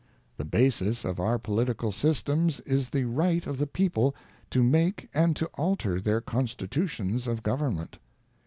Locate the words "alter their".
5.53-6.21